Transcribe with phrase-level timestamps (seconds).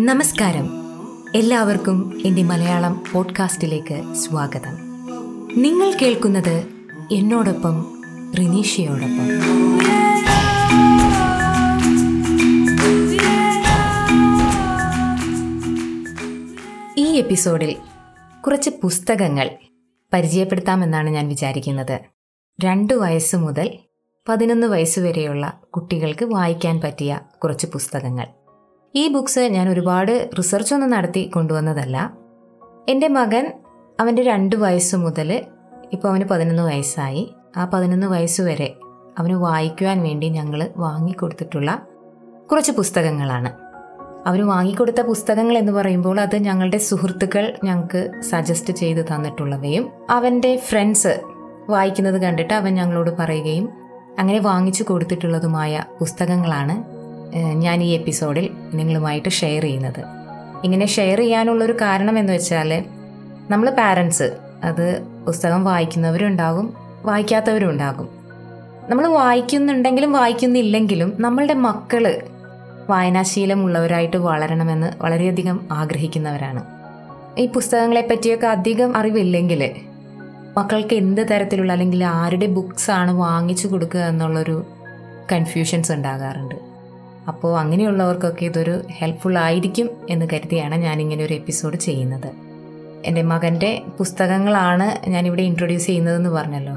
[0.00, 0.70] നമസ്കാരം.
[1.34, 4.76] എല്ലാവർക്കും എന്റെ മലയാളം പോഡ്കാസ്റ്റിലേക്ക് സ്വാഗതം.
[5.56, 6.66] നിങ്ങൾ കേൾക്കുന്നത്
[7.12, 8.02] എന്നോടൊപ്പം
[8.38, 9.26] റിനീഷയോടൊപ്പം.
[16.98, 17.76] ഈ എപ്പിസോഡിൽ
[18.46, 19.50] കുറച്ച് പുസ്തകങ്ങൾ
[20.12, 22.00] പരിചയപ്പെടുത്താമെന്നാണ് ഞാൻ വിചാരിക്കുന്നത്.
[22.60, 23.78] രണ്ടു വയസ്സ് മുതൽ
[24.28, 28.26] പതിനൊന്ന് വയസ്സ് വരെയുള്ള കുട്ടികൾക്ക് വായിക്കാൻ പറ്റിയ കുറച്ച് പുസ്തകങ്ങൾ.
[28.94, 32.16] ഈ ബുക്സ് ഞാൻ ഒരുപാട് റിസർച്ചൊന്നും നടത്തി കൊണ്ടുവന്നതല്ല.
[32.88, 33.52] എന്റെ മകൻ
[34.00, 35.44] അവന്റെ രണ്ട് വയസ്സ് മുതൽ
[35.92, 37.34] ഇപ്പോൾ അവന് പതിനൊന്ന് വയസ്സായി.
[37.56, 38.74] ആ പതിനൊന്ന് വയസ്സ് വരെ
[39.18, 41.86] അവന് വായിക്കുവാൻ വേണ്ടി ഞങ്ങൾ വാങ്ങിക്കൊടുത്തിട്ടുള്ള
[42.50, 43.52] കുറച്ച് പുസ്തകങ്ങളാണ്.
[44.28, 51.20] അവർ വാങ്ങിക്കൊടുത്ത പുസ്തകങ്ങൾ എന്ന് പറയുമ്പോൾ അത് ഞങ്ങളുടെ സുഹൃത്തുക്കൾ ഞങ്ങൾക്ക് സജസ്റ്റ് ചെയ്ത് തന്നിട്ടുള്ളവയും അവന്റെ ഫ്രണ്ട്സ്
[51.68, 53.85] വായിക്കുന്നത് കണ്ടിട്ട് അവൻ ഞങ്ങളോട് പറയുകയും
[54.18, 56.74] അങ്ങനെ വാങ്ങിച്ചു കൊടുത്തിട്ടുള്ളതുമായ പുസ്തകങ്ങളാണ്
[57.54, 60.04] ഞാൻ ഈ എപ്പിസോഡിൽ നിങ്ങളുമായിട്ട് ഷെയർ ചെയ്യുന്നത്.
[60.64, 62.84] ഇങ്ങനെ ഷെയർ ചെയ്യാനുള്ളൊരു കാരണം എന്ന് വെച്ചാൽ
[63.50, 66.74] നമ്മൾ പാരൻസ് അത് പുസ്തകം വായിക്കുന്നവരുണ്ടാകും
[67.04, 68.08] വായിക്കാത്തവരും ഉണ്ടാകും
[68.88, 72.22] നമ്മൾ വായിക്കുന്നുണ്ടെങ്കിലും വായിക്കുന്നില്ലെങ്കിലും നമ്മളുടെ മക്കൾ
[72.88, 76.62] വായനാശീലമുള്ളവരായിട്ട് വളരണമെന്ന് വളരെയധികം ആഗ്രഹിക്കുന്നവരാണ്.
[77.38, 79.70] ഈ പുസ്തകങ്ങളെ പറ്റിയൊക്കെ അധികം അറിവില്ലെങ്കിൽ
[80.58, 84.66] മക്കൾക്ക് എന്ത് തരത്തിലുള്ള അല്ലെങ്കിൽ ആരുടെ ബുക്സ് ആണ് വാങ്ങിച്ചു കൊടുക്കുക എന്നുള്ളൊരു
[85.32, 86.54] കൺഫ്യൂഷൻസ് ഉണ്ടാകാറുണ്ട്.
[87.28, 92.30] അപ്പോൾ അങ്ങനെയുള്ളവർക്കൊക്കെ ഇതൊരു ഹെൽപ്ഫുൾ ആയിരിക്കും എന്ന് കരുതിയാണ് ഞാനിങ്ങനെ ഒരു എപ്പിസോഡ് ചെയ്യുന്നത്.
[93.04, 96.76] എന്റെ മകന്റെ പുസ്തകങ്ങളാണ് ഞാനിവിടെ ഇൻട്രൊഡ്യൂസ് ചെയ്യുന്നതെന്ന് പറഞ്ഞല്ലോ.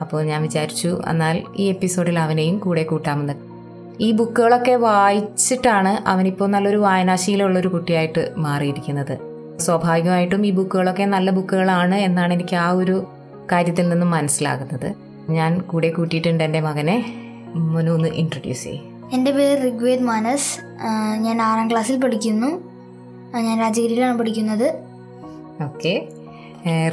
[0.00, 3.32] അപ്പോൾ ഞാൻ വിചാരിച്ചു എന്നാൽ ഈ എപ്പിസോഡിൽ അവനെയും കൂടെ കൂട്ടാമെന്ന്.
[4.00, 9.27] ഈ ബുക്കുകളൊക്കെ വായിച്ചിട്ടാണ് അവനിപ്പോൾ നല്ലൊരു വായനാശീലമുള്ളൊരു കുട്ടിയായിട്ട് മാറിയിരിക്കുന്നത്.
[9.60, 13.06] സ്വാഭാവികമായിട്ടും ഈ ബുക്കുകളൊക്കെ നല്ല ബുക്കുകളാണ് എന്നാണ് എനിക്ക് ആ ഒരു
[13.52, 14.94] കാര്യത്തിൽ നിന്നും മനസ്സിലാകുന്നത്.
[15.30, 17.04] ഞാൻ കൂടെ കൂട്ടിയിട്ടുണ്ട് എന്റെ മകനെ.
[17.54, 19.10] മുനു ഒന്ന് ഇൻട്രൊഡ്യൂസ് ചെയ്യും.
[19.12, 20.60] എന്റെ പേര് ഋഗ്വേദ് മാനസ്.
[21.18, 22.46] ഞാൻ ആറാം ക്ലാസ്സിൽ പഠിക്കുന്നു.
[23.40, 24.74] ഞാൻ രാജഗിരിയിലാണ് പഠിക്കുന്നത്.
[25.64, 26.08] ഓക്കെ.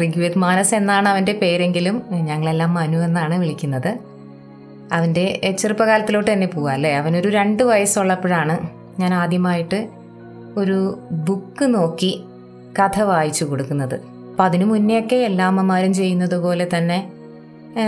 [0.03, 3.97] ഋഗ്വേദ് മാനസ് എന്നാണ് അവന്റെ പേരെങ്കിലും ഞങ്ങളെല്ലാം മനു എന്നാണ് വിളിക്കുന്നത്.
[4.93, 6.95] അവന്റെ ചെറുപ്പകാലത്തിലോട്ട് തന്നെ പോവാം അല്ലേ?
[6.95, 8.67] അവനൊരു രണ്ട് വയസ്സുള്ളപ്പോഴാണ്
[8.99, 9.87] ഞാൻ ആദ്യമായിട്ട്
[10.57, 12.23] ഒരു ബുക്ക് നോക്കി
[12.79, 13.95] കഥ വായിച്ചു കൊടുക്കുന്നത്.
[14.31, 16.97] അപ്പം അതിനു മുന്നെയൊക്കെ എല്ലാ അമ്മമാരും ചെയ്യുന്നത് പോലെ തന്നെ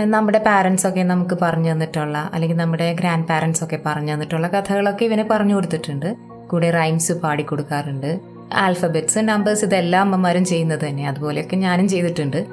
[0.04, 5.54] നമ്മുടെ പാരൻസൊക്കെ നമുക്ക് പറഞ്ഞു തന്നിട്ടുള്ള അല്ലെങ്കിൽ നമ്മുടെ ഗ്രാൻഡ് പാരൻസ് ഒക്കെ പറഞ്ഞു തന്നിട്ടുള്ള കഥകളൊക്കെ ഇവനെ പറഞ്ഞു
[5.54, 6.16] കൊടുത്തിട്ടുണ്ട്.
[6.50, 8.20] കൂടെ റൈംസ് പാടിക്കൊടുക്കാറുണ്ട്
[8.52, 11.08] ആൽഫബറ്റ്സ് നമ്പേഴ്സ് ഇതെല്ലാം അമ്മമാരും ചെയ്യുന്നത് തന്നെ.
[11.08, 12.46] അതുപോലെയൊക്കെ ഞാനും ചെയ്തിട്ടുണ്ട്.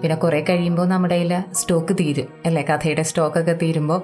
[0.00, 2.62] പിന്നെ കുറേ കഴിയുമ്പോൾ നമ്മുടെ കയ്യിൽ സ്റ്റോക്ക് തീരും അല്ലേ?
[2.62, 4.00] കഥയുടെ സ്റ്റോക്കൊക്കെ തീരുമ്പോൾ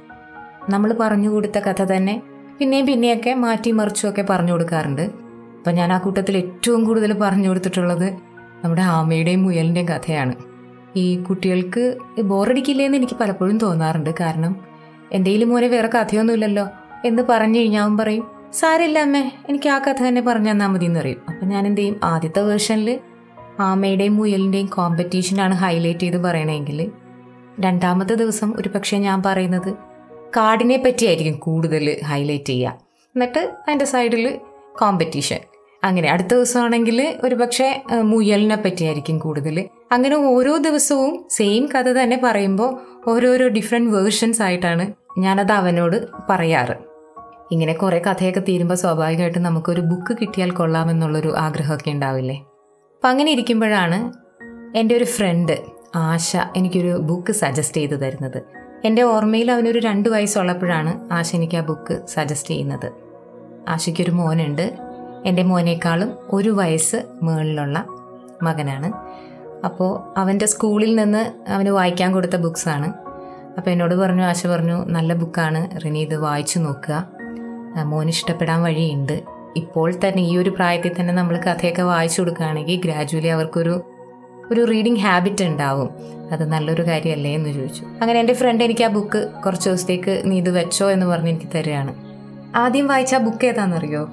[0.70, 2.22] നമ്മൾ പറഞ്ഞു കൊടുത്ത കഥ തന്നെ
[2.58, 5.04] പിന്നെയും പിന്നെയൊക്കെ മാറ്റി മറിച്ചുമൊക്കെ പറഞ്ഞു കൊടുക്കാറുണ്ട്.
[5.62, 8.12] അപ്പം ഞാൻ ആ കൂട്ടത്തിൽ ഏറ്റവും കൂടുതൽ പറഞ്ഞു കൊടുത്തിട്ടുള്ളത്
[8.64, 10.34] നമ്മുടെ ആമയുടെയും മുയലിന്റെയും കഥയാണ്.
[10.96, 14.10] ഈ കുട്ടികൾക്ക് ബോറടിക്കില്ലേന്ന് എനിക്ക് പലപ്പോഴും തോന്നാറുണ്ട്.
[14.20, 14.64] കാരണം
[15.12, 16.68] എന്തെങ്കിലും മോനെ വേറെ കഥയൊന്നുമില്ലല്ലോ
[17.04, 21.00] എന്ന് പറഞ്ഞു കഴിഞ്ഞാൽ അവൻ പറയും സാരമില്ല അമ്മേ എനിക്ക് ആ കഥ തന്നെ പറഞ്ഞു തന്നാൽ മതി എന്ന്
[21.00, 21.22] പറയും.
[21.28, 22.00] അപ്പം ഞാൻ എന്ത് ചെയ്യും?
[22.04, 23.00] ആദ്യത്തെ വേർഷനിൽ
[23.60, 26.92] ആമയുടെയും മുയലിന്റെയും കോമ്പറ്റീഷനാണ് ഹൈലൈറ്റ് ചെയ്ത് പറയണമെങ്കിൽ
[27.60, 29.74] രണ്ടാമത്തെ ദിവസം ഒരു പക്ഷേ ഞാൻ പറയുന്നത്
[30.36, 32.68] കാടിനെ പറ്റിയായിരിക്കും കൂടുതൽ ഹൈലൈറ്റ് ചെയ്യുക.
[33.14, 34.38] എന്നിട്ട് അതിന്റെ സൈഡിൽ
[34.80, 35.51] കോമ്പറ്റീഷൻ.
[35.84, 39.68] അങ്ങനെ അടുത്ത ദിവസമാണെങ്കിൽ ഒരു പക്ഷേ മുയലിനെ പറ്റിയായിരിക്കും കൂടുതൽ.
[39.92, 46.74] അങ്ങനെ ഓരോ ദിവസവും സെയിം കഥ തന്നെ പറയുമ്പോൾ ഓരോരോ ഡിഫറെന്റ് വേർഷൻസ് ആയിട്ടാണ് ഞാനത് അവനോട് പറയാറ്.
[47.52, 52.36] ഇങ്ങനെ കുറേ കഥയൊക്കെ തീരുമ്പോൾ സ്വാഭാവികമായിട്ടും നമുക്കൊരു ബുക്ക് കിട്ടിയാൽ കൊള്ളാമെന്നുള്ളൊരു ആഗ്രഹമൊക്കെ ഉണ്ടാവില്ലേ?
[52.36, 54.12] അപ്പം അങ്ങനെ ഇരിക്കുമ്പോഴാണ്
[54.76, 55.60] എന്റെ ഒരു ഫ്രണ്ട്
[55.94, 58.42] ആശ എനിക്കൊരു ബുക്ക് സജസ്റ്റ് ചെയ്ത് തരുന്നത്.
[58.84, 62.92] എന്റെ ഓർമ്മയിൽ അവനൊരു രണ്ട് വയസ്സുള്ളപ്പോഴാണ് ആശ എനിക്ക് ആ ബുക്ക് സജസ്റ്റ് ചെയ്യുന്നത്.
[63.68, 64.91] ആശയ്ക്കൊരു മോനുണ്ട്.
[65.26, 67.84] എന്റെ മോനേക്കാളും ഒരു വയസ്സ് മുകളിലുള്ള
[68.42, 68.92] മകനാണ്.
[69.64, 72.92] അപ്പോൾ അവന്റെ സ്കൂളിൽ നിന്ന് അവന് വായിക്കാൻ കൊടുത്ത ബുക്സാണ്
[73.58, 77.08] അപ്പോൾ എന്നോട് പറഞ്ഞു ആശ പറഞ്ഞു നല്ല ബുക്കാണ് റിനി ഇത് വായിച്ചു നോക്കുക.
[77.82, 79.22] മോന് ഇഷ്ടപ്പെടാൻ വഴിയുണ്ട്.
[79.56, 83.82] ഇപ്പോൾ തന്നെ ഈ ഒരു പ്രായത്തിൽ തന്നെ നമ്മൾ കഥയൊക്കെ വായിച്ചു കൊടുക്കുകയാണെങ്കിൽ ഗ്രാജുവലി അവർക്കൊരു
[84.52, 85.90] ഒരു റീഡിങ് ഹാബിറ്റ് ഉണ്ടാവും.
[86.32, 87.84] അത് നല്ലൊരു കാര്യമല്ലേ എന്ന് ചോദിച്ചു.
[88.00, 91.94] അങ്ങനെ എന്റെ ഫ്രണ്ട് എനിക്ക് ആ ബുക്ക് കുറച്ച് ദിവസത്തേക്ക് നീ ഇത് വെച്ചോ എന്ന് പറഞ്ഞ് എനിക്ക് തരികയാണ്.
[92.56, 94.08] ആദ്യം വായിച്ച ആ ബുക്ക് ഏതാണെന്നറിയോ?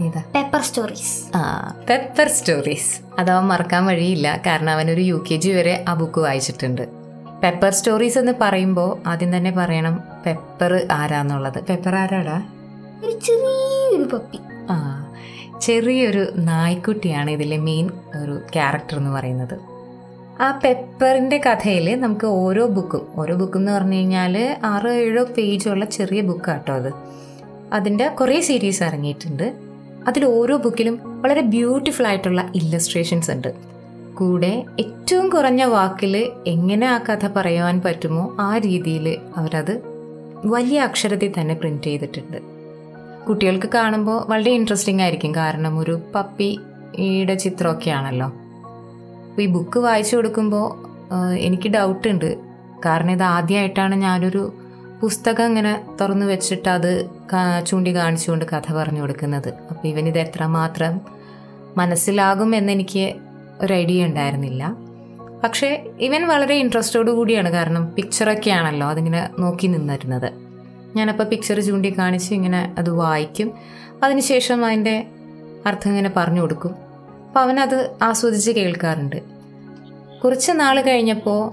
[0.00, 4.42] പേപ്പർ സ്റ്റോറീസ് ആ പെപ്പർ സ്റ്റോറീസ് അതവൻ മറക്കാൻ വഴിയില്ല.
[4.46, 6.88] കാരണം അവനൊരു യു കെ ജി വരെ ആ ബുക്ക് വായിച്ചിട്ടുണ്ട്.
[7.44, 11.64] പെപ്പർ സ്റ്റോറീസ് എന്ന് പറയുമ്പോൾ ആദ്യം തന്നെ പറയണം പെപ്പർ ആരാന്നുള്ളത്?
[11.64, 12.42] പെപ്പർ ആരാടാ?
[13.04, 14.38] ഒരു ചെറിയൊരു പപ്പി
[14.70, 14.76] ആ
[15.60, 17.90] ചെറിയൊരു നായ്ക്കുട്ടിയാണ് ഇതിലെ മെയിൻ
[18.22, 19.58] ഒരു ക്യാരക്ടർ എന്ന് പറയുന്നത്.
[20.42, 26.20] ആ പെപ്പറിന്റെ കഥയിൽ നമുക്ക് ഓരോ ബുക്കും ഓരോ ബുക്കും എന്ന് പറഞ്ഞു കഴിഞ്ഞാൽ ആറോ ഏഴോ പേജുള്ള ചെറിയ
[26.20, 26.92] ബുക്കാട്ടോ അത്.
[27.72, 29.71] അതിന്റെ കുറേ സീരീസ് ഇറങ്ങിയിട്ടുണ്ട്.
[30.08, 33.50] അതിൽ ഓരോ ബുക്കിലും വളരെ ബ്യൂട്ടിഫുൾ ആയിട്ടുള്ള ഇല്ലസ്ട്രേഷൻസ് ഉണ്ട്.
[34.14, 36.16] കൂടെ ഏറ്റവും കുറഞ്ഞ വാക്കിൽ
[36.46, 39.74] എങ്ങനെ ആ കഥ പറയുവാൻ പറ്റുമോ ആ രീതിയിൽ അവരത്
[40.44, 42.38] വലിയ അക്ഷരത്തിൽ തന്നെ പ്രിന്റ് ചെയ്തിട്ടുണ്ട്.
[43.28, 45.34] കുട്ടികൾക്ക് കാണുമ്പോൾ വളരെ ഇൻട്രസ്റ്റിംഗ് ആയിരിക്കും.
[45.34, 48.26] കാരണം ഒരു പപ്പിയുടെ ചിത്രമൊക്കെയാണല്ലോ.
[49.28, 50.66] അപ്പോൾ ഈ ബുക്ക് വായിച്ചു കൊടുക്കുമ്പോൾ
[51.36, 52.36] എനിക്ക് ഡൗട്ടുണ്ട്
[52.86, 54.42] കാരണം ഇത് ആദ്യമായിട്ടാണ് ഞാനൊരു
[55.02, 57.10] പുസ്തകം ഇങ്ങനെ തുറന്നു വെച്ചിട്ട് അത്
[57.66, 59.48] ചൂണ്ടി കാണിച്ചുകൊണ്ട് കഥ പറഞ്ഞു കൊടുക്കുന്നത്.
[59.70, 61.00] അപ്പോൾ ഇവനിത് എത്രമാത്രം
[61.76, 63.14] മനസ്സിലാകും എന്നെനിക്ക്
[63.60, 64.76] ഒരു ഐഡിയ ഉണ്ടായിരുന്നില്ല.
[65.44, 67.50] പക്ഷേ ഇവൻ വളരെ ഇൻട്രസ്റ്റോടു കൂടിയാണ്.
[67.50, 70.32] കാരണം പിക്ചറൊക്കെ ആണല്ലോ അതിങ്ങനെ നോക്കി നിന്നിരുന്നത്.
[70.96, 73.52] ഞാനപ്പോൾ പിക്ചർ ചൂണ്ടിക്കാണിച്ച് ഇങ്ങനെ അത് വായിക്കും.
[74.02, 75.06] അതിനുശേഷം അതിന്റെ
[75.66, 76.74] അർത്ഥം ഇങ്ങനെ പറഞ്ഞു കൊടുക്കും.
[77.26, 79.22] അപ്പോൾ അവനത് ആസ്വദിച്ച് കേൾക്കാറുണ്ട്.
[80.24, 81.52] കുറച്ച് നാൾ കഴിഞ്ഞപ്പോൾ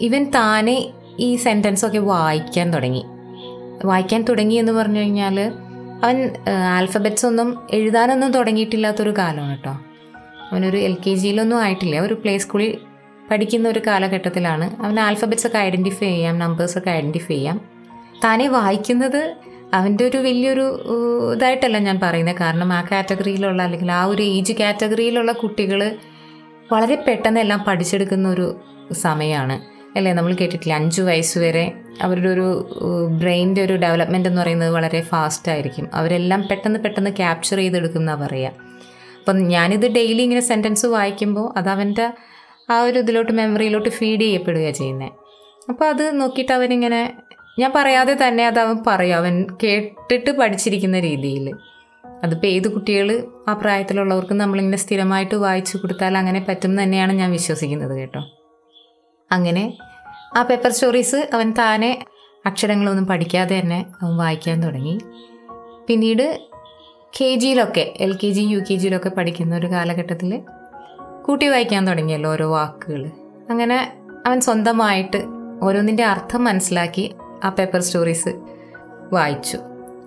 [0.00, 3.04] ഇവൻ താനെ ഈ സെന്റൻസൊക്കെ വായിക്കാൻ തുടങ്ങി.
[3.84, 5.52] വായിക്കാൻ തുടങ്ങി എന്ന് പറഞ്ഞു കഴിഞ്ഞാൽ
[6.04, 9.70] അവൻ ആൽഫബറ്റ്സ് ഒന്നും എഴുതാനൊന്നും തുടങ്ങിയിട്ടില്ലാത്തൊരു കാലമാണ് കേട്ടോ.
[10.52, 12.00] അവനൊരു എൽ കെ ജിയിലൊന്നും ആയിട്ടില്ല.
[12.00, 12.78] ഒരു പ്ലേ സ്കൂളിൽ
[13.30, 17.60] പഠിക്കുന്ന ഒരു കാലഘട്ടത്തിലാണ് അവൻ ആൽഫബറ്റ്സ് ഒക്കെ ഐഡന്റിഫൈ ചെയ്യാം നമ്പേഴ്സൊക്കെ ഐഡന്റിഫൈ ചെയ്യാം.
[18.24, 19.36] താനെ വായിക്കുന്നത്
[19.74, 20.82] അവന്റെ ഒരു വലിയൊരു
[21.36, 25.96] ഇതായിട്ടല്ല ഞാൻ പറയുന്നത് കാരണം ആ കാറ്റഗറിയിലുള്ള അല്ലെങ്കിൽ ആ ഒരു ഏജ് കാറ്റഗറിയിലുള്ള കുട്ടികൾ
[26.72, 28.60] വളരെ പെട്ടെന്ന് എല്ലാം പഠിച്ചെടുക്കുന്ന ഒരു
[28.92, 30.74] സമയമാണ് അല്ലേ നമ്മൾ കേട്ടിട്ടില്ല?
[30.74, 31.72] അഞ്ച് വയസ്സ് വരെ
[32.02, 32.46] അവരുടെ ഒരു
[33.20, 35.90] ബ്രെയിന്റെ ഒരു ഡെവലപ്മെന്റ് എന്ന് പറയുന്നത് വളരെ ഫാസ്റ്റ് ആയിരിക്കും.
[35.94, 38.52] അവരെല്ലാം പെട്ടെന്ന് പെട്ടെന്ന് ക്യാപ്ചർ ചെയ്തെടുക്കും എന്നാണ് പറയുക
[39.18, 42.12] അപ്പം ഞാനിത് ഡെയിലി ഇങ്ങനെ സെന്റൻസ് വായിക്കുമ്പോൾ അത് അവന്റെ
[42.70, 45.12] ആ ഒരു ഇതിലോട്ട് മെമ്മറിയിലോട്ട് ഫീഡ് ചെയ്യപ്പെടുകയാണ് ചെയ്യുന്നത്
[45.68, 47.14] അപ്പോൾ അത് നോക്കിയിട്ട് അവനിങ്ങനെ
[47.58, 49.16] ഞാൻ പറയാതെ തന്നെ അത് അവൻ പറയും.
[49.16, 51.46] അവൻ കേട്ടിട്ട് പഠിച്ചിരിക്കുന്ന രീതിയിൽ.
[52.24, 53.08] അതിപ്പോൾ ഏത് കുട്ടികൾ
[53.48, 58.22] ആ പ്രായത്തിലുള്ളവർക്ക് നമ്മളിങ്ങനെ സ്ഥിരമായിട്ട് വായിച്ചു കൊടുത്താൽ അങ്ങനെ പറ്റും തന്നെയാണ് ഞാൻ വിശ്വസിക്കുന്നത് കേട്ടോ.
[59.32, 59.78] അങ്ങനെ
[60.36, 62.04] ആ പേപ്പർ സ്റ്റോറീസ് അവൻ താനെ
[62.46, 64.98] അക്ഷരങ്ങളൊന്നും പഠിക്കാതെ തന്നെ അവൻ വായിക്കാൻ തുടങ്ങി.
[65.88, 66.40] പിന്നീട്
[67.20, 70.42] K ജിയിലൊക്കെ L K G U K ജിയിലൊക്കെ പഠിക്കുന്ന ഒരു കാലഘട്ടത്തിൽ
[71.24, 73.10] കൂട്ടി വായിക്കാൻ തുടങ്ങിയല്ലോ ഓരോ വാക്കുകൾ.
[73.50, 73.92] അങ്ങനെ
[74.26, 75.24] അവൻ സ്വന്തമായിട്ട്
[75.62, 77.14] ഓരോന്നിന്റെ അർത്ഥം മനസ്സിലാക്കി
[77.44, 78.28] ആ പേപ്പർ സ്റ്റോറീസ്
[79.12, 79.58] വായിച്ചു.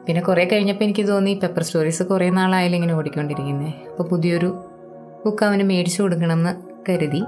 [0.07, 4.63] പിന്നെ കുറേ കഴിഞ്ഞപ്പോൾ എനിക്ക് തോന്നി പേപ്പർ സ്റ്റോറീസ് കുറേ നാളായാലും ഇങ്ങനെ ഓടിക്കൊണ്ടിരിക്കുന്നത് അപ്പോൾ പുതിയൊരു
[5.25, 6.53] ബുക്ക് അവന് മേടിച്ചു കൊടുക്കണമെന്ന്
[6.91, 7.21] കരുതി.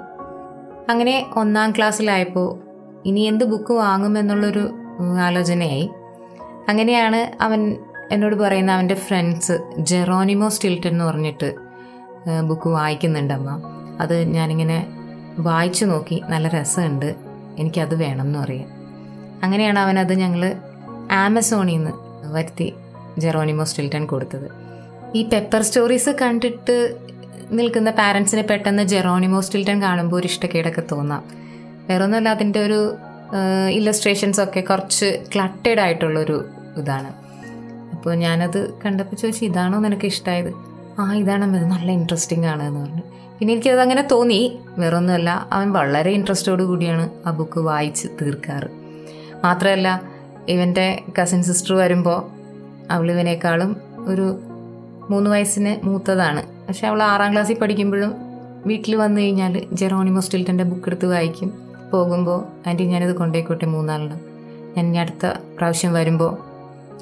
[0.91, 2.47] അങ്ങനെ ഒന്നാം ക്ലാസ്സിലായപ്പോൾ
[3.05, 4.63] ഇനി എന്ത് ബുക്ക് വാങ്ങുമെന്നുള്ളൊരു
[5.21, 5.89] ആലോചനയായി.
[6.69, 7.61] അങ്ങനെയാണ് അവൻ
[8.11, 11.49] എന്നോട് പറയുന്ന അവന്റെ ഫ്രണ്ട്സ് ജെറോണിമോ സ്റ്റിൽട്ടൺ എന്ന് പറഞ്ഞിട്ട്
[12.47, 13.61] ബുക്ക് വായിക്കുന്നുണ്ടമ്മ
[14.01, 14.77] അത് ഞാനിങ്ങനെ
[15.39, 17.15] വായിച്ചു നോക്കി നല്ല രസമുണ്ട്
[17.59, 18.69] എനിക്കത് വേണം എന്ന് പറയാം
[19.43, 20.43] അങ്ങനെയാണ് അവനത് ഞങ്ങൾ
[21.11, 21.91] ആമസോണിൽ നിന്ന്
[22.33, 22.73] വരുത്തി
[23.17, 24.47] ജെറോണിമോ സ്റ്റിൽട്ടൺ കൊടുത്തത്.
[25.15, 26.75] ഈ പെപ്പർ സ്റ്റോറീസ് കണ്ടിട്ട്
[27.51, 31.23] നിൽക്കുന്ന പാരൻസിന് പെട്ടെന്ന് ജെറോണിമോ സ്റ്റിൽട്ടൺ കാണുമ്പോൾ ഒരു ഇഷ്ടക്കേടൊക്കെ തോന്നാം.
[31.89, 32.95] വേറെ ഒന്നുമല്ല അതിന്റെ ഒരു
[33.69, 36.45] ഇല്ലസ്ട്രേഷൻസ് ഒക്കെ കുറച്ച് ക്ലട്ടേഡ് ആയിട്ടുള്ളൊരു
[36.77, 37.11] ഇതാണ്.
[37.93, 40.53] അപ്പോൾ ഞാനത് കണ്ടപ്പോൾ ചോദിച്ചു ഇതാണോ നിനക്ക് ഇഷ്ടമായത്
[40.99, 43.03] ആ ഇതാണ് അത് നല്ല ഇൻട്രസ്റ്റിംഗ് ആണ് എന്ന് പറഞ്ഞു.
[43.39, 44.59] പിന്നെ എനിക്കത് അങ്ങനെ തോന്നി.
[44.77, 48.69] വേറെ ഒന്നുമല്ല അവൻ വളരെ ഇൻട്രസ്റ്റോട് കൂടിയാണ് ആ ബുക്ക് വായിച്ച് തീർക്കാറ്.
[49.43, 50.01] മാത്രമല്ല
[50.49, 52.19] ഇവന്റെ കസിൻ സിസ്റ്റർ വരുമ്പോൾ
[52.91, 54.39] അവളിവനേക്കാളും ഒരു
[55.09, 56.60] മൂന്ന് വയസ്സിന് മൂത്തതാണ്.
[56.71, 58.13] പക്ഷെ അവൾ ആറാം ക്ലാസ്സിൽ പഠിക്കുമ്പോഴും
[58.65, 61.53] വീട്ടിൽ വന്നു കഴിഞ്ഞാൽ ജെറോണിമോ സ്റ്റിൽറ്റന്റെ ബുക്ക് എടുത്ത് വായിക്കും.
[61.93, 64.13] പോകുമ്പോൾ ആന്റി ഞാനിത് കൊണ്ടേക്കോട്ടെ മൂന്നാളിന്.
[64.77, 65.25] ഞാൻ ഇനി അടുത്ത
[65.57, 66.37] പ്രാവശ്യം വരുമ്പോൾ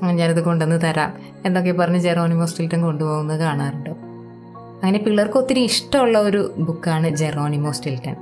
[0.05, 1.13] ഞാനിത് കൊണ്ടുവന്ന് തരാം
[1.45, 3.89] എന്നൊക്കെ പറഞ്ഞ് ജെറോണിമോ സ്റ്റിൽറ്റൻ കൊണ്ടുപോകുന്നത് കാണാറുണ്ട്.
[3.89, 8.15] അങ്ങനെ പിള്ളേർക്ക് ഒത്തിരി ഇഷ്ടമുള്ള ഒരു ബുക്കാണ് ജെറോണിമോ സ്റ്റിൽറ്റൻ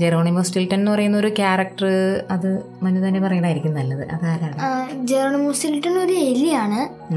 [0.00, 4.08] ജെറോണിമോ സ്റ്റിൽറ്റൻ എന്ന് പറയുന്ന ഒരു ക്യാരക്ടർ അത് മനു തന്നെ പറയണായിരിക്കും നല്ലത്.
[4.08, 5.06] അതാരാണ്?
[5.06, 7.14] ജെറോണിമോസിൽട്ടൺ ഒരു എലിയാണ്.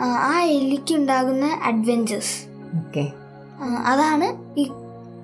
[0.00, 2.47] ആ, എലിക്ക് ഉണ്ടാകുന്ന അഡ്വഞ്ചേഴ്സ്
[3.84, 4.70] അതാണ് ഈ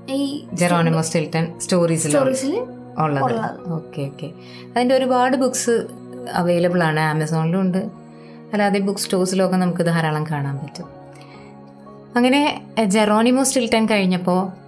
[0.08, 2.16] ഈ ജെറോണിമോ സ്റ്റിൽട്ടൻ സ്റ്റോറീസിൽ
[2.98, 3.72] ഉള്ളത്.
[3.72, 4.26] Okay okay.
[4.76, 5.86] അതിന്റെ ഒരുപാട് ബുക്സ്
[6.32, 7.00] അവൈലബിൾ ആണ്.
[7.00, 7.78] ആമസോണിലും ഉണ്ട്.
[8.52, 10.88] അല്ലാതെ ബുക്ക് സ്റ്റോഴ്സിലൊക്കെ നമുക്ക് ധാരാളം കാണാൻ പറ്റും.
[12.16, 14.64] അങ്ങനെ ജെറോണിമോ സ്റ്റിൽട്ടൻ കഴിഞ്ഞപ്പോൾ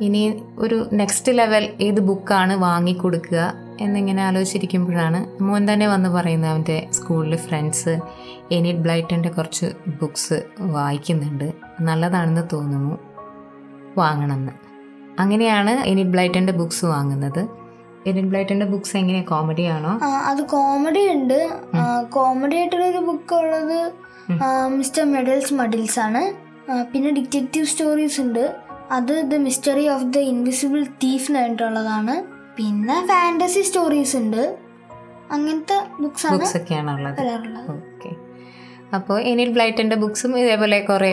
[0.00, 7.36] ഇനി ഒരു നെക്സ്റ്റ് ലെവൽ ഏത് ബുക്കാണ് വാങ്ങിക്കൊടുക്കുക എന്നിങ്ങനെ ആലോചിച്ചിരിക്കുമ്പോഴാണ് മോൻ തന്നെ വന്ന് പറയുന്നത് അവന്റെ സ്കൂളിൽ
[7.36, 8.00] ഫ്രണ്ട്സ്
[8.52, 9.66] എനിഡ് ബ്ലൈറ്റന്റെ കുറച്ച്
[10.00, 11.52] ബുക്സ് വായിക്കുന്നുണ്ട്.
[11.80, 12.98] നല്ലതാണെന്ന് തോന്നുന്നു.
[13.98, 14.52] വാങ്ങണമെന്ന്.
[15.20, 17.48] അങ്ങനെയാണ് എനിഡ് ബ്ലൈറ്റന്റെ ബുക്സ് വാങ്ങുന്നത്.
[18.06, 19.98] എനിഡ് ബ്ലൈറ്റന്റെ ബുക്സ് എങ്ങനെയാണ് കോമഡി ആണോ?
[20.06, 21.50] അത് കോമഡി ഉണ്ട്.
[22.10, 23.92] കോമഡി ആയിട്ടുള്ളൊരു ബുക്ക് ഉള്ളത്
[24.66, 26.22] മിസ്റ്റർ മെഡൽസ് മഡിൽസ് ആണ്.
[26.92, 28.56] പിന്നെ ഡിറ്റക്റ്റീവ് സ്റ്റോറീസ് ഉണ്ട്.
[28.90, 34.42] അത് the mystery of the invisible thief എന്നിട്ടുള്ളതാണ് പിന്നെ ഫാന്റസി സ്റ്റോറീസ് ഉണ്ട്.
[35.34, 37.20] അങ്ങനത്തെ ബുക്സ് ബുക്സ് ഒക്കെയാണ് ഉള്ളത്
[37.74, 38.10] ഓക്കെ
[38.94, 41.10] അപ്പോൾ എനിൽ ബ്ലൈറ്റന്റെ ബുക്സും ഇതേപോലെ കുറേ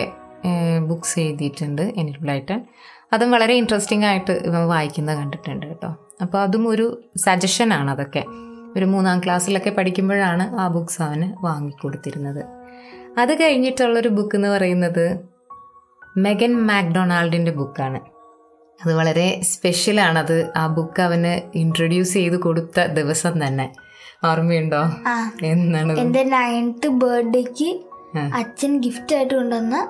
[0.90, 2.60] ബുക്സ് എഴുതിയിട്ടുണ്ട് എനിൽ ബ്ലൈറ്റൻ
[3.12, 5.90] അതും വളരെ ഇൻട്രസ്റ്റിംഗ് ആയിട്ട് ഇവൻ വായിക്കുന്നത് കണ്ടിട്ടുണ്ട് കേട്ടോ.
[6.22, 6.86] അപ്പോൾ അതും ഒരു
[7.16, 8.22] സജഷനാണ് അതൊക്കെ.
[8.76, 12.42] ഒരു മൂന്നാം ക്ലാസ്സിലൊക്കെ പഠിക്കുമ്പോഴാണ് ആ ബുക്സ് അവന് വാങ്ങിക്കൊടുത്തിരുന്നത്.
[13.18, 15.04] അത് കഴിഞ്ഞിട്ടുള്ളൊരു ബുക്ക് എന്ന് പറയുന്നത്
[16.18, 18.00] മെഗൻ മാക്ഡൊണാൾഡിന്റെ ബുക്കാണ്
[18.84, 20.52] അത് വളരെ സ്പെഷ്യലാണത്.
[20.56, 23.72] ആ ബുക്ക് അവന് ഇൻട്രൊഡ്യൂസ് ചെയ്ത് കൊടുത്ത ദിവസം തന്നെ.
[24.24, 24.82] ഓർമ്മയുണ്ടോ?
[25.42, 27.80] എന്നാണ് എന്റെ നയൻത്ത് ബർത്ത്ഡേക്ക്
[28.34, 29.88] അച്ഛൻ ഗിഫ്റ്റ് ആയിട്ട് കൊണ്ടുവന്ന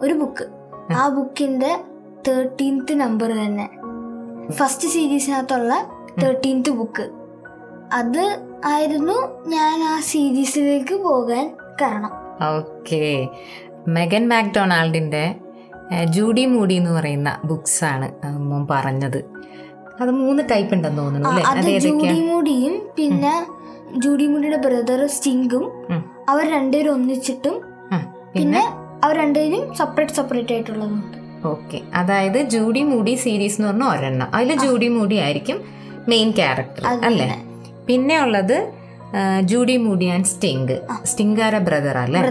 [0.00, 0.46] ഒരു ബുക്ക്
[0.92, 1.08] ആ.
[1.08, 1.80] ബുക്കിന്റെ
[2.28, 3.66] തേർട്ടീൻത്ത് നമ്പർ തന്നെ.
[4.52, 5.72] ഫസ്റ്റ് സീരീസിനകത്തുള്ള
[6.22, 7.06] തേർട്ടീൻത്ത് ബുക്ക്
[7.92, 8.22] അത്
[8.64, 12.12] ആയിരുന്നു ഞാൻ ആ സീരീസിലേക്ക് പോകാൻ കാരണം.
[12.56, 13.28] ഓക്കെ
[13.88, 15.34] മെഗൻ മാക്ഡൊണാൾഡിന്റെ
[16.14, 18.06] ജൂഡി മൂഡി എന്ന് പറയുന്ന ബുക്സ് ആണ്
[18.48, 19.20] മോൻ പറഞ്ഞത്.
[20.02, 21.74] അത് മൂന്ന് ടൈപ്പ് ഉണ്ടെന്ന് തോന്നുന്നു അല്ലേ?
[21.86, 23.34] ജൂഡി മൂഡിയും പിന്നെ
[24.04, 25.64] ജൂഡി മൂഡിയുടെ ബ്രദർ സ്റ്റിങ്കും
[26.32, 27.56] അവർ രണ്ടുപേരും ഒന്നിച്ചിട്ടും
[28.36, 28.62] പിന്നെ?
[29.04, 31.16] അവർ രണ്ടുപേരും സെപ്പറേറ്റ് സെപ്പറേറ്റ് ആയിട്ടുള്ളതുണ്ട്
[31.52, 31.78] ഓക്കെ.
[32.00, 34.28] അതായത് ജൂഡി മൂഡി സീരീസ് എന്ന് പറഞ്ഞാൽ ഒരെണ്ണം.
[34.36, 35.58] അതിൽ ജൂഡി മൂഡി ആയിരിക്കും
[36.12, 37.28] മെയിൻ ക്യാരക്ടർ അല്ലേ?
[37.88, 38.56] പിന്നെ ഉള്ളത്
[39.50, 40.76] ജൂഡി മൂഡി ആൻഡ് സ്റ്റിങ്ക്.
[41.10, 42.22] സ്റ്റിങ്കാര ബ്രദർ അല്ലേ?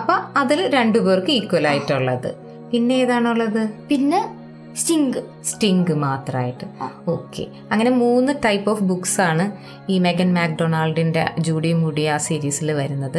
[0.00, 2.30] അപ്പൊ അതിൽ രണ്ടുപേർക്ക് ഈക്വൽ ആയിട്ടുള്ളത്.
[2.72, 3.70] പിന്നെ ഏതാണുള്ളത്?
[3.88, 4.28] പിന്നെ
[4.76, 5.12] സ്റ്റിങ്
[5.44, 6.64] സ്റ്റിങ് മാത്രമായിട്ട്.
[7.10, 7.46] ഓക്കെ.
[7.70, 9.52] അങ്ങനെ മൂന്ന് ടൈപ്പ് ഓഫ് ബുക്സ് ആണ്
[9.92, 13.18] ഈ മെഗൻ മാക്ഡൊണാൾഡിന്റെ ജൂഡി മുടി ആ സീരീസിൽ വരുന്നത്.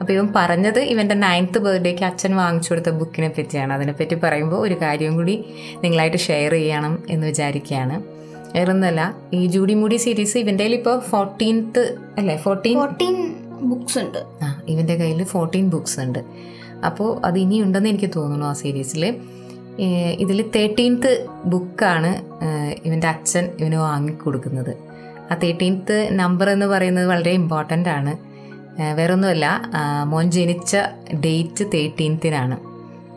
[0.00, 3.72] അപ്പോൾ ഇവൻ പറഞ്ഞത് ഇവന്റെ നയൻത്ത് ബർത്ത്ഡേക്ക് അച്ഛൻ വാങ്ങിച്ചു കൊടുത്ത ബുക്കിനെ പറ്റിയാണ്.
[3.72, 5.44] അതിനെപ്പറ്റി പറയുമ്പോൾ ഒരു കാര്യം കൂടി
[5.84, 8.02] നിങ്ങളായിട്ട് ഷെയർ ചെയ്യണം എന്ന് വിചാരിക്കുകയാണ്.
[8.56, 12.36] വേറൊന്നുമല്ല ഈ ജൂഡി മുടി സീരീസ് ഇവന്റെ കയ്യിൽ ഇപ്പോൾ ഫോർട്ടീൻത്ത് അല്ലേ?
[12.36, 14.24] ഫോർട്ടീൻ ഫോർട്ടീൻ ബുക്സ് ഉണ്ട്.
[14.42, 16.18] ആ ഇവന്റെ കയ്യിൽ ഫോർട്ടീൻ ബുക്സ് ഉണ്ട്.
[16.84, 19.04] അപ്പോൾ അത് ഇനിയുണ്ടെന്ന് എനിക്ക് തോന്നുന്നു ആ സീരീസിൽ
[20.18, 21.10] ഇതിൽ തേർട്ടീൻത്ത്
[21.44, 22.10] ബുക്കാണ്
[22.84, 24.72] ഇവന്റെ അച്ഛൻ ഇവന് വാങ്ങിക്കൊടുക്കുന്നത്.
[25.30, 28.12] ആ തേർട്ടീൻത്ത് നമ്പർ എന്ന് പറയുന്നത് വളരെ ഇമ്പോർട്ടന്റ് ആണ്.
[28.98, 29.46] വേറൊന്നുമല്ല
[30.04, 30.76] മോൻ ജനിച്ച
[31.24, 32.56] ഡേറ്റ് തേർട്ടീൻത്തിനാണ്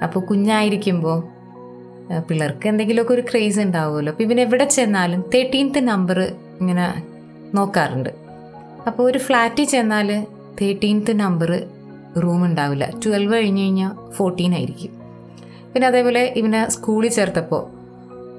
[0.03, 1.19] അപ്പോൾ കുഞ്ഞായിരിക്കുമ്പോൾ
[2.27, 4.11] പിള്ളേർക്ക് എന്തെങ്കിലുമൊക്കെ ഒരു ക്രേസ് ഉണ്ടാവുമല്ലോ.
[4.13, 6.19] അപ്പോൾ ഇവൻ എവിടെ ചെന്നാലും തേർട്ടീൻത്ത് നമ്പർ
[6.61, 6.85] ഇങ്ങനെ
[7.55, 8.11] നോക്കാറുണ്ട്.
[8.87, 10.09] അപ്പോൾ ഒരു ഫ്ലാറ്റിൽ ചെന്നാൽ
[10.61, 11.51] തേർട്ടീൻത്ത് നമ്പർ
[12.23, 12.85] റൂം ഉണ്ടാവില്ല.
[13.03, 14.91] ട്വൽവ് കഴിഞ്ഞ് കഴിഞ്ഞാൽ ഫോർട്ടീൻ ആയിരിക്കും.
[15.71, 17.63] പിന്നെ അതേപോലെ ഇവനെ സ്കൂളിൽ ചേർത്തപ്പോൾ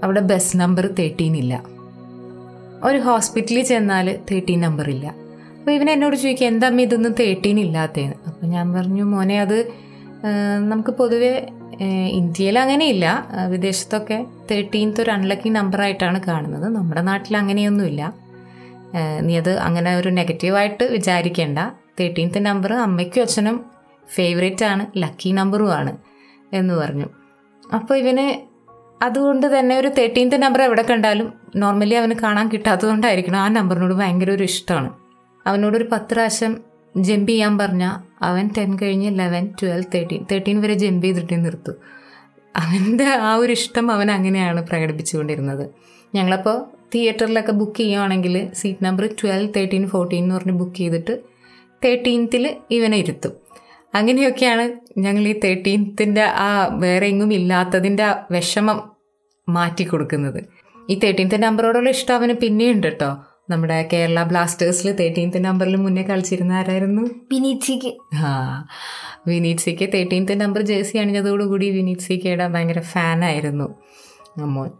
[0.04, 1.54] അവിടെ ബസ് നമ്പർ തേർട്ടീൻ ഇല്ല.
[2.84, 5.06] ഒരു ഹോസ്പിറ്റലിൽ ചെന്നാൽ തേർട്ടീൻ നമ്പർ ഇല്ല.
[5.58, 9.58] അപ്പോൾ ഇവൻ എന്നോട് ചോദിക്കുക എന്താ അമ്മ ഇതൊന്നും തേർട്ടീൻ ഇല്ലാത്തതെന്ന് അപ്പോൾ ഞാൻ പറഞ്ഞു മോനെ അത്
[10.70, 11.32] നമുക്ക് പൊതുവെ
[12.18, 13.06] ഇന്ത്യയിൽ അങ്ങനെയില്ല.
[13.54, 14.18] വിദേശത്തൊക്കെ
[14.50, 16.66] തേർട്ടീൻത്ത് ഒരു അൺലക്കി നമ്പറായിട്ടാണ് കാണുന്നത്.
[16.76, 18.02] നമ്മുടെ നാട്ടിൽ അങ്ങനെയൊന്നുമില്ല.
[19.26, 21.58] നീ അത് അങ്ങനെ ഒരു നെഗറ്റീവായിട്ട് വിചാരിക്കേണ്ട.
[22.00, 23.64] തേർട്ടീൻത്ത് നമ്പർ അമ്മയ്ക്കും അച്ഛനും
[24.14, 25.96] ഫേവറേറ്റ് ആണ് ലക്കി നമ്പറുമാണ്
[26.52, 27.06] എന്ന് പറഞ്ഞു.
[27.74, 28.56] അപ്പോൾ ഇവന്
[29.04, 34.42] അതുകൊണ്ട് തന്നെ ഒരു തേർട്ടീൻത്ത് നമ്പർ എവിടെ കണ്ടാലും നോർമലി അവന് കാണാൻ കിട്ടാത്തതുകൊണ്ടായിരിക്കണം ആ നമ്പറിനോട് ഭയങ്കര ഒരു
[34.42, 34.90] ഇഷ്ടമാണ്.
[35.46, 36.62] അവനോട് ഒരു പത്ത് പ്രാവശ്യം
[36.96, 41.72] ജമ്പ് ചെയ്യാൻ പറഞ്ഞാൽ അവൻ ടെൻ കഴിഞ്ഞ് ലെവൻ ട്വൽവ് തേർട്ടീൻ തേർട്ടീൻ വരെ ജമ്പ് ചെയ്തിട്ട് നിർത്തു.
[42.56, 45.70] അവന്റെ ആ ഒരു ഇഷ്ടം അവൻ അങ്ങനെയാണ് പ്രകടിപ്പിച്ചുകൊണ്ടിരുന്നത്.
[46.14, 51.35] ഞങ്ങളപ്പോൾ തിയേറ്ററിലൊക്കെ ബുക്ക് ചെയ്യുവാണെങ്കിൽ seat number twelve thirteen fourteen എന്ന് പറഞ്ഞ് ബുക്ക് ചെയ്തിട്ട്
[51.84, 53.32] തേർട്ടീൻത്തിൽ ഇവനെ ഇരുത്തും.
[53.94, 58.90] അങ്ങനെയൊക്കെയാണ് ഞങ്ങൾ ഈ തേർട്ടീൻത്തിന്റെ ആ വേറെ എങ്ങും ഇല്ലാത്തതിന്റെ വിഷമം
[59.48, 60.44] മാറ്റി കൊടുക്കുന്നത്.
[60.90, 63.16] ഈ തേർട്ടീൻത്ത് നമ്പറോടുള്ള ഇഷ്ടം അവന് പിന്നെയുണ്ട് കേട്ടോ
[63.50, 67.02] നമ്മുടെ കേരള ബ്ലാസ്റ്റേഴ്സിൽ തേർട്ടീൻത്ത് നമ്പറിൽ മുന്നേ കളിച്ചിരുന്ന ആരായിരുന്നു?
[67.02, 67.92] വിനീത് സിക്ക്.
[68.14, 68.66] ആ
[69.26, 73.74] Vineeth CK thirteenth number jersey അണിഞ്ഞതോടുകൂടി Vineeth സിക്കയുടെ ഭയങ്കര ഫാനായിരുന്നു
[74.42, 74.70] അമ്മോൻ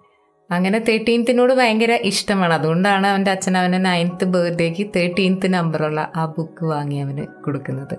[0.50, 2.54] അങ്ങനെ തേർട്ടീൻത്തിനോട് ഭയങ്കര ഇഷ്ടമാണ്.
[2.54, 7.96] അതുകൊണ്ടാണ് അവന്റെ അച്ഛൻ അവന്റെ നയൻത്ത് ബർത്ത്ഡേക്ക് തേർട്ടീൻത്ത് നമ്പറുള്ള ആ ബുക്ക് വാങ്ങി അവന് കൊടുക്കുന്നത്.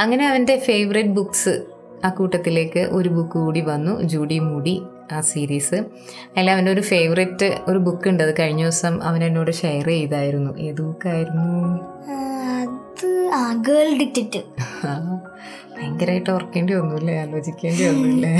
[0.00, 1.54] അങ്ങനെ അവന്റെ ഫേവറേറ്റ് ബുക്ക്സ്
[2.06, 4.02] ആ കൂട്ടത്തിലേക്ക് ഒരു ബുക്ക് കൂടി വന്നു.
[4.12, 4.74] ജൂഡി മൂഡി
[5.12, 5.78] ആ സീരീസ്
[6.36, 8.22] അതിൽ അവന്റെ ഒരു ഫേവറേറ്റ് ഒരു ബുക്ക് ഉണ്ട്.
[8.22, 10.52] അത് കഴിഞ്ഞ ദിവസം അവൻ എന്നോട് ഷെയർ ചെയ്തായിരുന്നു.
[10.68, 11.48] ഏത് ബുക്കായിരുന്നു
[13.66, 14.44] ഗേൾ ഡിറ്റക്റ്റീവ്
[15.76, 18.34] ഭയങ്കരമായിട്ട് ഓർക്കേണ്ടി ഒന്നുമില്ലേ ആലോചിക്കേണ്ടി ഒന്നുമില്ലേ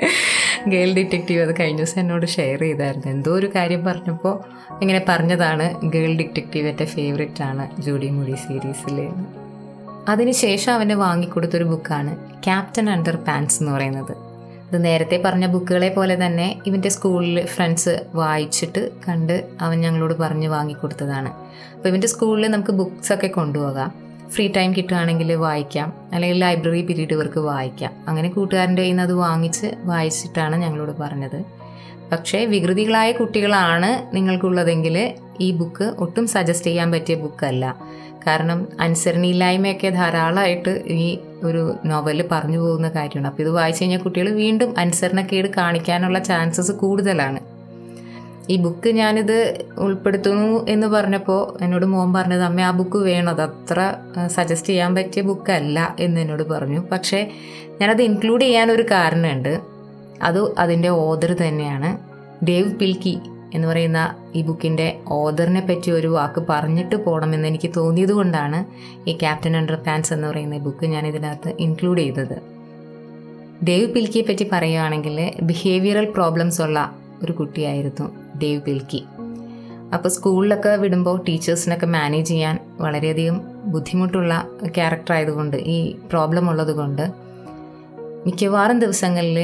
[0.68, 3.06] ഗേൾ ഡിറ്റക്റ്റീവ് അത് കഴിഞ്ഞ ദിവസം എന്നോട് ഷെയർ ചെയ്തായിരുന്നു.
[3.06, 4.42] എന്തോ ഒരു കാര്യം പറഞ്ഞപ്പോൾ
[4.82, 9.08] ഇങ്ങനെ പറഞ്ഞതാണ് ഗേൾ ഡിറ്റക്റ്റീവ് എന്റെ ഫേവറേറ്റ് ആണ് ജൂഡി മുടി സീരീസിൽ
[10.08, 14.12] അതിനുശേഷം അവന് വാങ്ങിക്കൊടുത്തൊരു ബുക്കാണ് ക്യാപ്റ്റൻ അണ്ടർ പാൻസ് എന്ന് പറയുന്നത്.
[14.68, 21.28] ഇത് നേരത്തെ പറഞ്ഞ ബുക്കുകളെ പോലെ തന്നെ ഇവന്റെ സ്കൂളിൽ ഫ്രണ്ട്സ് വായിച്ചിട്ട് കണ്ട് അവൻ ഞങ്ങളോട് പറഞ്ഞ് വാങ്ങിക്കൊടുത്തതാണ്.
[21.76, 23.92] അപ്പോൾ ഇവന്റെ സ്കൂളിൽ നമുക്ക് ബുക്സ് ഒക്കെ കൊണ്ടുപോകാം.
[24.30, 25.92] ഫ്രീ ടൈം കിട്ടുകയാണെങ്കിൽ വായിക്കാം.
[26.12, 27.92] അല്ലെങ്കിൽ ലൈബ്രറി പിരീഡ് ഇവർക്ക് വായിക്കാം.
[28.08, 31.44] അങ്ങനെ കൂട്ടുകാരന്റെ കയ്യിൽ നിന്ന് അത് വാങ്ങിച്ച് വായിച്ചിട്ടാണ് ഞങ്ങളോട് പറഞ്ഞത്.
[32.12, 37.76] പക്ഷേ വികൃതികളായ കുട്ടികളാണ് നിങ്ങൾക്കുള്ളതെങ്കിൽ ഈ ബുക്ക് ഒട്ടും സജസ്റ്റ് ചെയ്യാൻ പറ്റിയ ബുക്കല്ല.
[38.26, 43.28] കാരണം അനുസരണയില്ലായ്മയൊക്കെ ധാരാളമായിട്ട് ഈ ഒരു നോവലിൽ പറഞ്ഞു പോകുന്ന കാര്യമാണ്.
[43.28, 47.49] അപ്പോൾ ഇത് വായിച്ചു കഴിഞ്ഞാൽ കുട്ടികൾ വീണ്ടും അനുസരണക്കേട് കാണിക്കാനുള്ള ചാൻസസ് കൂടുതലാണ്.
[48.50, 53.30] ഈ ബുക്ക് ഞാനിത് ഉൾപ്പെടുത്തുന്നു എന്ന് പറഞ്ഞപ്പോൾ എന്നോട് മോൻ പറഞ്ഞത് അമ്മ ആ ബുക്ക് വേണം.
[53.30, 53.94] അത് അത്ര
[54.26, 56.80] സജസ്റ്റ് ചെയ്യാൻ പറ്റിയ ബുക്കല്ല എന്ന് എന്നോട് പറഞ്ഞു.
[56.92, 57.30] പക്ഷേ
[57.80, 59.60] ഞാനത് ഇൻക്ലൂഡ് ചെയ്യാനൊരു കാരണമുണ്ട്.
[60.22, 61.90] അത് അതിന്റെ ഓദർ തന്നെയാണ്.
[62.44, 63.18] ഡേവ് പിൽക്കി
[63.54, 64.00] എന്ന് പറയുന്ന
[64.34, 68.58] ഈ ബുക്കിന്റെ ഓദറിനെ പറ്റി ഒരു വാക്ക് പറഞ്ഞിട്ട് പോകണമെന്ന് എനിക്ക് തോന്നിയത് കൊണ്ടാണ്
[69.08, 72.36] ഈ ക്യാപ്റ്റൻ അണ്ടർ പാൻസ് എന്ന് പറയുന്ന ഈ ബുക്ക് ഞാൻ ഇതിനകത്ത് ഇൻക്ലൂഡ് ചെയ്തത്.
[73.68, 78.29] ഡേവ് പിൽക്കിയെ പറ്റി പറയുകയാണെങ്കിൽ ബിഹേവിയറൽ പ്രോബ്ലംസ് ഉള്ള ഒരു കുട്ടിയായിരുന്നു.
[78.42, 79.04] ഡേവ് ബിൽക്കി
[79.94, 84.34] അപ്പോൾ സ്കൂളിലൊക്കെ വിടുമ്പോൾ ടീച്ചേഴ്സിനൊക്കെ മാനേജ് ചെയ്യാൻ വളരെയധികം ബുദ്ധിമുട്ടുള്ള
[84.76, 87.04] ക്യാരക്ടർ ആയതുകൊണ്ട് ഈ പ്രോബ്ലം ഉള്ളതുകൊണ്ട്
[88.26, 89.38] മിക്കവാറും ദിവസങ്ങളിൽ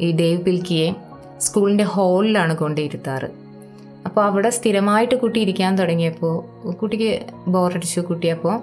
[0.00, 0.94] ഈ ഡേവ് പിൽക്കിയെ
[1.40, 3.28] സ്കൂളിന്റെ ഹോളിലാണ് കൊണ്ടിരുത്താറ്.
[4.06, 6.34] അപ്പോൾ അവിടെ സ്ഥിരമായിട്ട് കുട്ടി ഇരിക്കാൻ തുടങ്ങിയപ്പോൾ
[6.72, 7.10] കുട്ടിക്ക്
[7.48, 8.56] ബോറടിച്ചു കുട്ടിയപ്പോൾ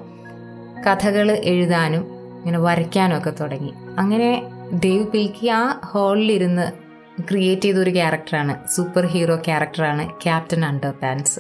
[0.86, 2.04] കഥകൾ എഴുതാനും
[2.40, 3.74] ഇങ്ങനെ വരയ്ക്കാനും ഒക്കെ തുടങ്ങി.
[3.98, 4.30] അങ്ങനെ
[4.74, 6.89] ദേവ് പിൽക്കി ആ ഹാളിലിരുന്ന്
[7.28, 11.40] ക്രിയേറ്റ് ചെയ്ത ഒരു ക്യാരക്ടറാണ് സൂപ്പർ ഹീറോ ക്യാരക്ടറാണ് ക്യാപ്റ്റൻ അണ്ടർ പാൻസ്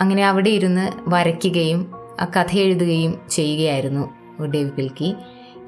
[0.00, 1.80] അങ്ങനെ അവിടെ ഇരുന്ന് വരയ്ക്കുകയും
[2.20, 4.04] ആ കഥ എഴുതുകയും ചെയ്യുകയായിരുന്നു
[4.44, 5.14] ഡേവ് പിൽക്കി.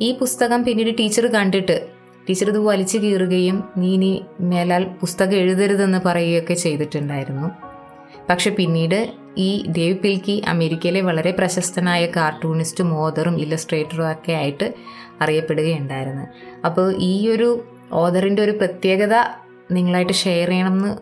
[0.01, 1.89] ഈ പുസ്തകം പിന്നീട് ടീച്ചർ കണ്ടിട്ട്
[2.29, 7.51] ടീച്ചർ ഇത് വലിച്ചു കീറുകയും നീ ഇനി മേലാൽ പുസ്തകം എഴുതരുതെന്ന് പറയുകയൊക്കെ ചെയ്തിട്ടുണ്ടായിരുന്നു.
[8.31, 14.75] പക്ഷെ പിന്നീട് ഈ ഡേവ് പിൽക്കി അമേരിക്കയിലെ വളരെ പ്രശസ്തനായ കാർട്ടൂണിസ്റ്റും ഓതറും ഇല്ലസ്ട്രേറ്ററും ഒക്കെ ആയിട്ട്
[15.21, 16.27] അറിയപ്പെടുകയുണ്ടായിരുന്നു.
[16.65, 19.15] അപ്പോൾ ഈ ഒരു ഓതറിന്റെ ഒരു പ്രത്യേകത
[19.71, 20.97] നിങ്ങളായിട്ട് ഷെയർ ചെയ്യണമെന്ന്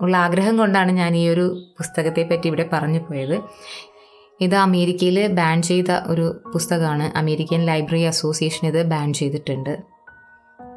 [0.00, 3.40] ഉള്ള ആഗ്രഹം കൊണ്ടാണ് ഞാൻ ഈ ഒരു പുസ്തകത്തെ പറ്റി ഇവിടെ പറഞ്ഞു പോയത്.
[4.40, 7.18] ഇത് അമേരിക്കയിൽ ബാൻ ചെയ്ത ഒരു പുസ്തകമാണ്.
[7.18, 9.78] അമേരിക്കൻ ലൈബ്രറി അസോസിയേഷൻ ഇത് ബാൻ ചെയ്തിട്ടുണ്ട്.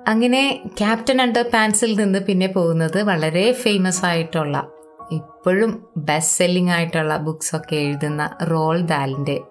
[0.07, 4.67] അങ്ങനെ ക്യാപ്റ്റൻ അണ്ടർ പാൻസിൽ നിന്ന് പിന്നെ പോകുന്നത് വളരെ ഫേമസ് ആയിട്ടുള്ള
[5.11, 9.41] ഇപ്പോഴും ബെസ്റ്റ് സെല്ലിംഗ് ആയിട്ടുള്ള ബുക്സൊക്കെ എഴുതുന്ന റോൾ ദാലിന്റെ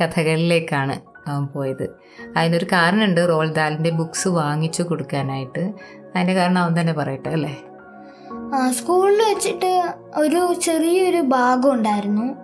[0.00, 1.13] കഥകളിലേക്കാണ്.
[1.52, 1.96] പോയത്.
[2.36, 3.26] അതിനൊരു കാരണമുണ്ട്.
[3.28, 5.72] റോൾ ദാലിന്റെ ബുക്സ് വാങ്ങിച്ചു കൊടുക്കാനായിട്ട്.
[6.16, 7.64] അതിന്റെ കാരണം അവൻ തന്നെ പറയട്ടെ അല്ലേ?
[8.70, 12.34] സ്കൂളിൽ വെച്ചിട്ട് ഒരു ചെറിയൊരു ഭാഗം ഉണ്ടായിരുന്നു.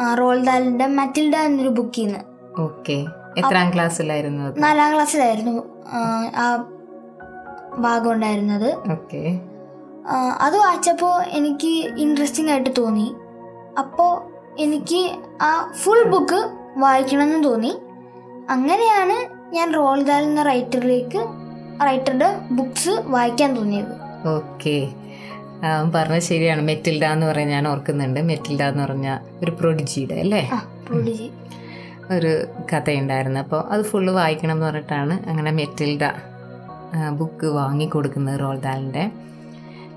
[0.00, 2.18] ആ, റോൾ ദാലിന്റെ മറ്റിൽഡ എന്നൊരു ബുക്കിൽ നിന്ന്
[2.60, 3.06] ഓക്കെ.
[3.38, 5.84] എത്രാം ക്ലാസ്സിലായിരുന്നു നാലാം ക്ലാസ്സിലായിരുന്നു
[6.36, 6.56] ആ
[7.78, 8.90] ഭാഗം ഉണ്ടായിരുന്നത്.
[8.90, 9.40] ഓക്കെ.
[10.40, 13.14] അത് വായിച്ചപ്പോൾ എനിക്ക് ഇൻട്രസ്റ്റിംഗ് ആയിട്ട് തോന്നി.
[13.78, 15.10] അപ്പോൾ എനിക്ക്
[15.42, 17.78] ആ ഫുൾ ബുക്ക് വായിക്കണമെന്ന് തോന്നി.
[18.50, 19.16] അങ്ങനെയാണ്
[19.54, 21.20] ഞാൻ റോൾ ദാൽ എന്ന റൈറ്ററിലേക്ക്
[21.86, 23.94] റൈറ്ററുടെ ബുക്സ് വായിക്കാൻ തോന്നിയത്
[24.28, 24.92] ഓക്കെ.
[25.94, 26.62] പറഞ്ഞ ശരിയാണ്.
[26.62, 28.20] മെറ്റിൽഡ എന്ന് പറഞ്ഞ ഞാൻ ഓർക്കുന്നുണ്ട്.
[28.20, 30.50] മെറ്റിൽഡ എന്ന് പറഞ്ഞ ഒരു പ്രൊഡിജിയുടെ അല്ലേ?
[30.86, 31.30] പ്രൊഡിജി.
[32.12, 33.40] ഒരു കഥയുണ്ടായിരുന്നു.
[33.40, 36.04] അപ്പോൾ അത് ഫുള്ള് വായിക്കണം എന്ന് പറഞ്ഞിട്ടാണ് അങ്ങനെ മെറ്റിൽഡ
[37.10, 39.10] ബുക്ക് വാങ്ങി കൊടുക്കുന്നത് റോൾദാലിന്റെ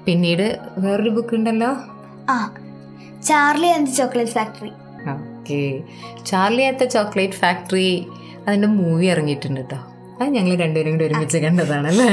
[0.06, 1.72] പിന്നീട് വേറൊരു ബുക്ക് ഉണ്ടല്ലോ?
[2.30, 2.54] ആ
[3.24, 4.72] Charlie and chocolate factory.
[5.12, 5.84] Okay.
[6.26, 8.08] Charlie Atta chocolate factory
[8.48, 9.80] അതിന്റെ മൂവി ഇറങ്ങിയിട്ടുണ്ട് കേട്ടോ
[10.22, 12.06] അത് ഞങ്ങൾ രണ്ടുപേരും കൂടി ഒരുമിച്ച് കണ്ടതാണല്ലേ?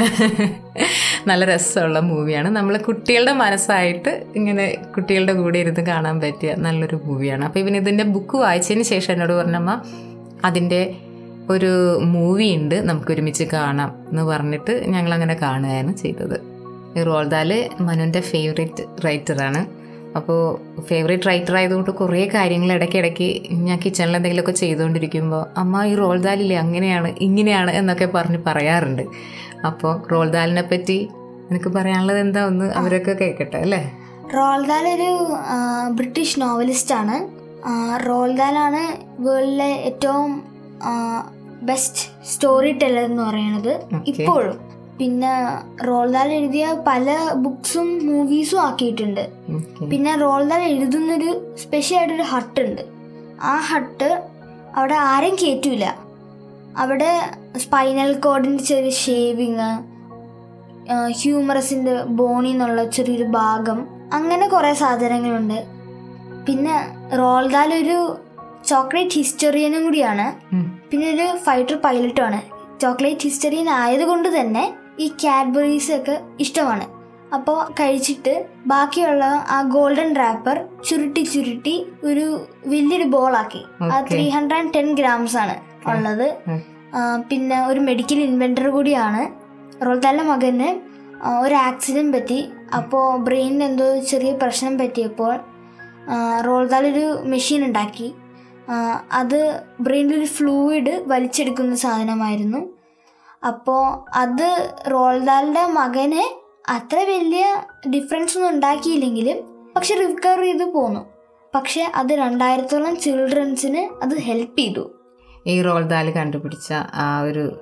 [1.26, 7.58] നല്ല രസമുള്ള മൂവിയാണ് നമ്മൾ കുട്ടികളുടെ മനസ്സായിട്ട് ഇങ്ങനെ കുട്ടികളുടെ കൂടെ ഇരുന്ന് കാണാൻ പറ്റിയ നല്ലൊരു മൂവിയാണ് അപ്പോൾ
[7.58, 9.82] ഇവൻ ഇതിന്റെ ബുക്ക് വായിച്ചതിന് ശേഷം എന്നോട് പറഞ്ഞമ്മ
[10.44, 10.96] അതിന്റെ
[11.50, 16.36] ഒരു മൂവി ഉണ്ട് നമുക്ക് ഒരുമിച്ച് കാണാം എന്ന് പറഞ്ഞിട്ട് ഞങ്ങളങ്ങനെ കാണുകയാണ് ചെയ്തത്.
[17.06, 19.83] റോൾദാൽ മനുവിന്റെ ഫേവറേറ്റ് റൈറ്ററാണ്
[20.18, 20.40] അപ്പോൾ
[20.88, 23.28] ഫേവറേറ്റ് റൈറ്റർ ആയതുകൊണ്ട് കുറേ കാര്യങ്ങൾ ഇടയ്ക്കിടയ്ക്ക്
[23.66, 29.04] ഞാൻ കിച്ചണിൽ എന്തെങ്കിലുമൊക്കെ ചെയ്തുകൊണ്ടിരിക്കുമ്പോൾ അമ്മ ഈ റോൾ ദാലില്ലേ അങ്ങനെയാണ് ഇങ്ങനെയാണ് എന്നൊക്കെ പറഞ്ഞ് പറയാറുണ്ട്.
[29.68, 30.98] അപ്പോൾ റോൾ ദാലിനെ പറ്റി
[31.50, 32.42] എനിക്ക് പറയാനുള്ളത് എന്താ?
[32.46, 33.82] ഒന്ന് അവരൊക്കെ കേൾക്കട്ടെ അല്ലേ?
[34.34, 35.10] റോൾ റോൾദാൽ ഒരു
[35.98, 37.16] ബ്രിട്ടീഷ് നോവലിസ്റ്റാണ്
[38.08, 38.82] റോൾദാലാണ്
[39.24, 40.30] വേൾഡിലെ ഏറ്റവും
[41.70, 43.72] ബെസ്റ്റ് സ്റ്റോറി ടെല്ലർ എന്ന് പറയുന്നത്
[44.06, 44.56] ഇപ്പോഴും.
[44.98, 45.30] പിന്നെ
[45.86, 49.24] റോൾദാൽ എഴുതിയ പല ബുക്സും മൂവീസും ആക്കിയിട്ടുണ്ട്.
[49.90, 51.30] പിന്നെ റോൾദാൽ എഴുതുന്നൊരു
[51.62, 52.82] സ്പെഷ്യൽ ആയിട്ടൊരു ഹട്ട് ഉണ്ട്
[53.42, 54.10] ആ ഹട്ട്
[54.74, 55.86] അവിടെ ആരും കയറ്റൂല
[56.76, 57.10] അവിടെ
[57.56, 59.70] സ്പൈനൽ കോഡിന്റെ ചെറിയ ഷേവിങ്
[61.20, 63.78] ഹ്യൂമറസിന്റെ ബോണി എന്നുള്ള ചെറിയൊരു ഭാഗം
[64.12, 65.58] അങ്ങനെ കുറേ സാധനങ്ങളുണ്ട്.
[66.46, 66.76] പിന്നെ
[67.16, 67.98] റോൾദാൽ ഒരു
[68.66, 70.26] ചോക്ലേറ്റ് ഹിസ്റ്ററിയനും കൂടിയാണ്.
[70.90, 72.40] പിന്നെ ഒരു ഫൈറ്റർ പൈലറ്റുമാണ്.
[72.80, 74.64] ചോക്ലേറ്റ് ഹിസ്റ്ററിയൻ ആയതുകൊണ്ട് തന്നെ
[75.00, 76.94] ഈ കാഡ്ബറീസ് ഒക്കെ ഇഷ്ടമാണ്.
[77.34, 84.00] അപ്പോൾ കഴിച്ചിട്ട് ബാക്കിയുള്ള ആ ഗോൾഡൻ റാപ്പർ ചുരുട്ടി ചുരുട്ടി ഒരു വലിയൊരു ബോളാക്കി ആ.
[84.00, 85.56] Three hundred and ten grams ആണ്
[85.90, 86.36] ഉള്ളത്.
[87.30, 89.22] പിന്നെ ഒരു മെഡിക്കൽ ഇൻവെന്റർ കൂടിയാണ്.
[89.86, 90.94] റോൾദാലിന്റെ മകന്
[91.40, 92.48] ഒരു ആക്സിഡന്റ് പറ്റി.
[92.74, 95.38] അപ്പോൾ ബ്രെയിനിന് എന്തോ ചെറിയ പ്രശ്നം പറ്റിയപ്പോൾ
[96.46, 98.14] റോൾത്താൽ ഒരു മെഷീൻ ഉണ്ടാക്കി.
[99.12, 102.73] അത് ബ്രെയിനിലൊരു ഫ്ലൂയിഡ് വലിച്ചെടുക്കുന്ന സാധനമായിരുന്നു.
[103.46, 107.62] അപ്പോൾ അത് റോൾദാലിന്റെ മകന് അത്ര വലിയ
[107.94, 109.38] ഡിഫറൻസ് ഒന്നും ഉണ്ടാക്കിയില്ലെങ്കിലും
[109.76, 111.00] പക്ഷെ റിക്കവർ ചെയ്ത് പോന്നു.
[111.54, 114.90] പക്ഷെ അത് രണ്ടായിരത്തോളം ചിൽഡ്രൻസിന് അത് ഹെൽപ്പ് ചെയ്തു.
[115.46, 117.58] ഈ റോൾ ദാൽ കണ്ടുപിടിച്ച ആ ഒരു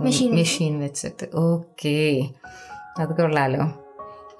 [0.00, 1.36] മെഷീൻ മെഷീൻ വെച്ചിട്ട്.
[1.36, 2.28] ഓക്കെ
[2.98, 3.72] അത് കൊള്ളാലോ.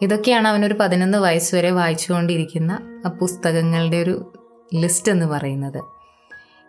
[0.02, 4.32] ഇതൊക്കെയാണ് അവനൊരു പതിനൊന്ന് വയസ്സ് വരെ വായിച്ചുകൊണ്ടിരിക്കുന്ന ആ പുസ്തകങ്ങളുടെ ഒരു
[4.74, 5.84] ലിസ്റ്റ് എന്ന് പറയുന്നത്.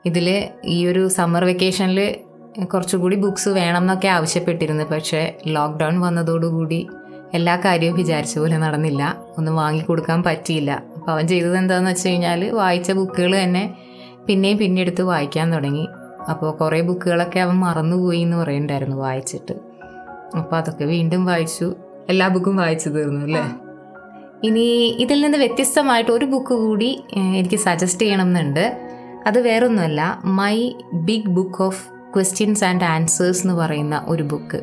[0.05, 2.15] ഇതിൽ ഈ ഒരു സമ്മർ വെക്കേഷനിൽ
[2.65, 4.83] കുറച്ചുകൂടി ബുക്സ് വേണം എന്നൊക്കെ ആവശ്യപ്പെട്ടിരുന്നു.
[4.83, 6.87] പക്ഷേ ലോക്ക്ഡൗൺ വന്നതോടുകൂടി
[7.33, 9.17] എല്ലാ കാര്യവും വിചാരിച്ച പോലെ നടന്നില്ല.
[9.37, 10.83] ഒന്നും വാങ്ങിക്കൊടുക്കാൻ പറ്റിയില്ല.
[10.97, 13.75] അപ്പോൾ അവൻ ചെയ്തത് എന്താണെന്ന് വെച്ച് കഴിഞ്ഞാൽ വായിച്ച ബുക്കുകൾ തന്നെ
[14.27, 15.87] പിന്നെയും പിന്നെ എടുത്ത് വായിക്കാൻ തുടങ്ങി.
[16.29, 19.51] അപ്പോൾ കുറേ ബുക്കുകളൊക്കെ അവൻ മറന്നുപോയി എന്ന് പറയുന്നുണ്ടായിരുന്നു വായിച്ചിട്ട്.
[20.37, 21.75] അപ്പോൾ അതൊക്കെ വീണ്ടും വായിച്ചു.
[22.09, 23.43] എല്ലാ ബുക്കും വായിച്ചു തീർന്നു അല്ലേ?
[24.43, 28.77] ഇനി ഇതിൽ നിന്ന് വ്യത്യസ്തമായിട്ട് ഒരു ബുക്ക് കൂടി എനിക്ക് സജസ്റ്റ് ചെയ്യണം എന്നുണ്ട്
[29.27, 34.59] അത് വേറൊന്നുമല്ല my big book of questions and answers എന്ന് പറയുന്ന ഒരു ബുക്ക്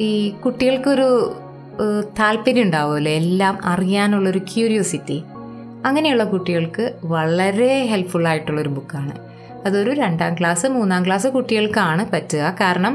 [0.00, 1.08] ഈ കുട്ടികൾക്കൊരു
[2.18, 5.18] താല്പര്യം ഉണ്ടാവുമല്ലോ എല്ലാം അറിയാനുള്ളൊരു ക്യൂരിയോസിറ്റി
[5.84, 9.14] അങ്ങനെയുള്ള കുട്ടികൾക്ക് വളരെ ഹെൽപ്ഫുൾ ആയിട്ടുള്ളൊരു ബുക്കാണ്
[9.66, 12.54] അതൊരു രണ്ടാം ക്ലാസ് മൂന്നാം ക്ലാസ് കുട്ടികൾക്കാണ് പറ്റുക.
[12.60, 12.94] കാരണം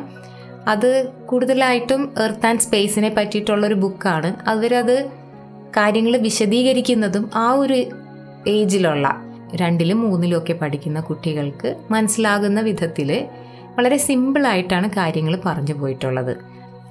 [0.68, 0.90] അത്
[1.26, 4.96] കൂടുതലായിട്ടും എർത്ത് ആൻഡ് സ്പേസിനെ പറ്റിയിട്ടുള്ളൊരു ബുക്കാണ് അവരത്
[5.78, 7.86] കാര്യങ്ങൾ വിശദീകരിക്കുന്നതും ആ ഒരു
[8.48, 9.22] ഏജിലുള്ള
[9.56, 13.10] രണ്ടിലും മൂന്നിലും ഒക്കെ പഠിക്കുന്ന കുട്ടികൾക്ക് മനസ്സിലാകുന്ന വിധത്തിൽ
[13.78, 16.38] വളരെ സിമ്പിളായിട്ടാണ് കാര്യങ്ങൾ പറഞ്ഞു പോയിട്ടുള്ളത്.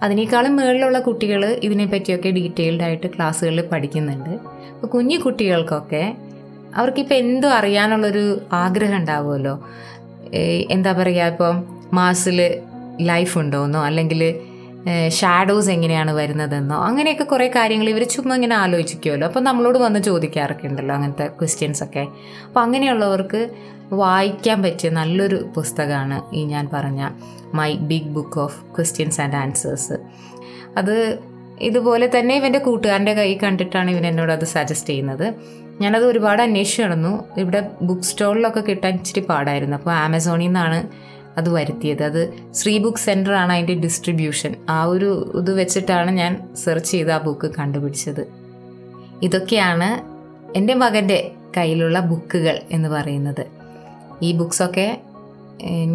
[0.03, 4.33] അതിനേക്കാളും മുകളിലുള്ള കുട്ടികൾ ഇതിനെപ്പറ്റിയൊക്കെ ഡീറ്റെയിൽഡ് ആയിട്ട് ക്ലാസ്സുകളിൽ പഠിക്കുന്നുണ്ട്.
[4.75, 6.17] അപ്പോൾ കുഞ്ഞു കുട്ടികൾക്കൊക്കെ
[6.77, 9.55] അവർക്കിപ്പോൾ എന്തോ അറിയാനുള്ളൊരു ആഗ്രഹം ഉണ്ടാവുമല്ലോ.
[10.71, 11.57] എന്താ പറയുക ഇപ്പം
[11.93, 12.39] മാസിൽ
[13.01, 14.23] ലൈഫ് ഉണ്ടോയെന്നോ അല്ലെങ്കിൽ
[15.09, 20.95] ഷാഡോസ് എങ്ങനെയാണ് വരുന്നതെന്നോ അങ്ങനെയൊക്കെ കുറേ കാര്യങ്ങൾ ഇവർ ചുമ്മാ ഇങ്ങനെ ആലോചിക്കുമല്ലോ അപ്പോൾ നമ്മളോട് വന്ന് ചോദിക്കാറൊക്കെ ഉണ്ടല്ലോ
[20.95, 22.05] അങ്ങനത്തെ ക്വസ്റ്റ്യൻസ് ഒക്കെ.
[22.47, 23.51] അപ്പോൾ അങ്ങനെയുള്ളവർക്ക്
[23.93, 27.11] വായിക്കാൻ പറ്റിയ നല്ലൊരു പുസ്തകമാണ് ഈ ഞാൻ പറഞ്ഞ
[27.55, 29.99] my big book of questions and answers
[30.77, 30.95] അത്
[31.61, 35.35] ഇതുപോലെ തന്നെ ഇവന്റെ കൂട്ടുകാരന്റെ കൈ കണ്ടിട്ടാണ് ഇവൻ എന്നോട് അത് സജസ്റ്റ് ചെയ്യുന്നത്.
[35.81, 37.25] ഞാനത് ഒരുപാട് അന്വേഷിച്ചു നടന്നു.
[37.37, 39.77] ഇവിടെ ബുക്ക് സ്റ്റോളിലൊക്കെ കിട്ടാൻ ഇച്ചിരി പാടായിരുന്നു.
[39.77, 40.79] അപ്പോൾ ആമസോണിൽ നിന്നാണ്
[41.39, 42.03] അത് വരുത്തിയത്.
[42.03, 42.21] അത്
[42.55, 44.55] ശ്രീ ബുക്ക് സെന്റർ ആണ് അതിന്റെ ഡിസ്ട്രിബ്യൂഷൻ.
[44.69, 48.27] ആ ഒരു ഇത് വെച്ചിട്ടാണ് ഞാൻ സെർച്ച് ചെയ്ത് ആ ബുക്ക് കണ്ടുപിടിച്ചത്.
[49.23, 49.89] ഇതൊക്കെയാണ്
[50.57, 51.19] എന്റെ മകന്റെ
[51.57, 53.45] കയ്യിലുള്ള ബുക്കുകൾ എന്ന് പറയുന്നത്.
[54.23, 55.01] ഈ ബുക്സൊക്കെ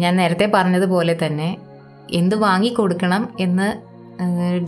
[0.02, 1.56] ഞാൻ നേരത്തെ പറഞ്ഞതുപോലെ തന്നെ
[2.10, 3.68] എന്ത് വാങ്ങിക്കൊടുക്കണം എന്ന്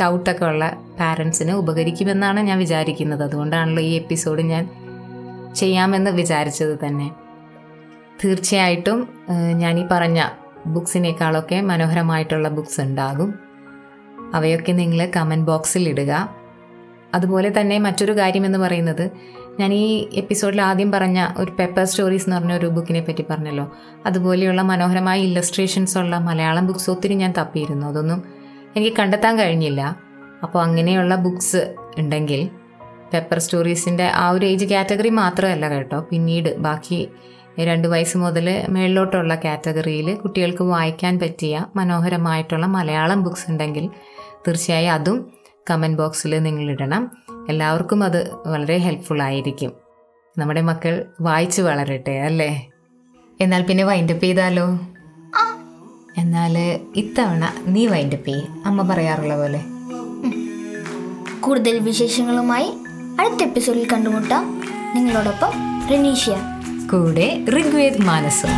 [0.01, 0.65] ഡൗട്ടൊക്കെ ഉള്ള
[1.01, 3.23] പാരൻസിന് ഉപകരിക്കുമെന്നാണ് ഞാൻ വിചാരിക്കുന്നത്.
[3.23, 4.65] അതുകൊണ്ടാണല്ലോ ഈ എപ്പിസോഡ് ഞാൻ
[5.57, 7.11] ചെയ്യാമെന്ന് വിചാരിച്ചത് തന്നെ.
[8.25, 9.09] തീർച്ചയായിട്ടും
[9.59, 10.21] ഞാൻ ഈ പറഞ്ഞ
[10.67, 13.35] ബുക്സിനേക്കാളൊക്കെ മനോഹരമായിട്ടുള്ള ബുക്സ് ഉണ്ടാകും.
[14.35, 16.43] അവയൊക്കെ നിങ്ങൾ കമന്റ് ബോക്സിൽ ഇടുക.
[17.15, 19.11] അതുപോലെ തന്നെ മറ്റൊരു കാര്യം എന്ന് പറയുന്നത്
[19.61, 23.73] ഞാൻ ഈ എപ്പിസോഡിൽ ആദ്യം പറഞ്ഞ ഒരു പേപ്പർ സ്റ്റോറീസ് എന്ന് പറഞ്ഞ ഒരു ബുക്കിനെ പറ്റി പറഞ്ഞല്ലോ.
[24.07, 27.87] അതുപോലെയുള്ള മനോഹരമായ ഇല്ലസ്ട്രേഷൻസ് ഉള്ള മലയാളം ബുക്സ് ഒത്തിരി ഞാൻ തപ്പിയിരുന്നു.
[27.87, 28.23] അതൊന്നും
[28.77, 29.97] എനിക്ക് കണ്ടെത്താൻ കഴിഞ്ഞില്ല.
[30.43, 32.51] അപ്പോൾ അങ്ങനെയുള്ള ബുക്സ് ഉണ്ടെങ്കിൽ
[33.13, 36.01] പേപ്പർ സ്റ്റോറീസിന്റെ ആ ഒരു ഏജ് കാറ്റഗറി മാത്രമല്ല കേട്ടോ.
[36.01, 37.09] പിന്നീട് ബാക്കി
[37.61, 43.91] രണ്ട് വയസ്സ് മുതൽ മേളിലോട്ടുള്ള കാറ്റഗറിയിൽ കുട്ടികൾക്ക് വായിക്കാൻ പറ്റിയ മനോഹരമായിട്ടുള്ള മലയാളം ബുക്സ് ഉണ്ടെങ്കിൽ
[44.49, 45.33] തീർച്ചയായും അതും
[45.71, 47.11] കമന്റ് ബോക്സിൽ നിങ്ങളിടണം
[47.49, 49.73] എല്ലാവർക്കും അത് വളരെ ഹെൽപ്ഫുൾ ആയിരിക്കും.
[50.39, 52.71] നമ്മുടെ മക്കൾ വായിച്ചു വളരട്ടെ അല്ലേ?
[53.41, 54.69] എന്നാൽ പിന്നെ വൈൻഡപ്പ് ചെയ്താലോ?
[56.17, 58.47] എന്നാൽ ഇത്തവണ നീ വൈൻഡപ്പ് ചെയ്യേ.
[58.67, 59.65] അമ്മ പറയാറുള്ള പോലെ.
[61.41, 62.73] കൂടുതൽ വിശേഷങ്ങളുമായി
[63.21, 64.63] അടുത്ത എപ്പിസോഡിൽ കണ്ടുമുട്ടാം.
[64.95, 65.53] നിങ്ങളോടൊപ്പം
[65.93, 66.52] റനീഷ്യ.
[66.93, 68.53] കൂടെ ഋഗ്വേദ് മാനസം.